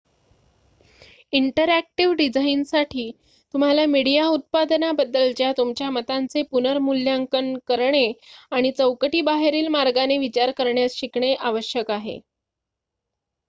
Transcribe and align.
interactive 1.33 2.13
डिझाईनसाठी 2.15 3.03
तुम्हाला 3.53 3.85
media 3.87 4.25
उत्पादनाबद्दलच्या 4.29 5.51
तुमच्या 5.57 5.89
मतांचे 5.91 6.41
पुनर्मूल्यांकन 6.51 7.53
करणे 7.67 8.11
आणि 8.51 8.71
चौकटी 8.73 9.21
बाहेरील 9.23 9.67
मार्गाने 9.69 10.17
विचार 10.19 10.51
करण्यास 10.57 10.95
शिकणे 10.95 11.33
आवश्यक 11.35 11.91
आहे 11.91 12.19